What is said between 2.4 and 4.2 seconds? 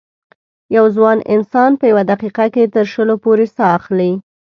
کې تر شلو پورې سا اخلي.